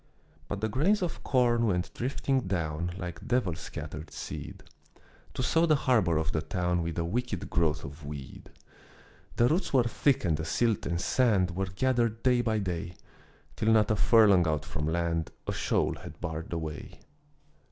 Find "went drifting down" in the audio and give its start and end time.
1.67-2.89